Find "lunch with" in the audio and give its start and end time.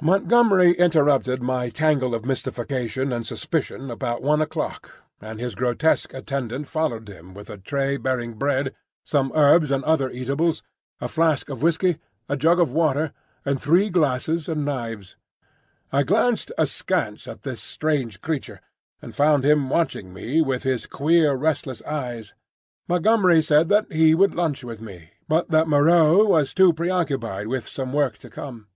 24.32-24.80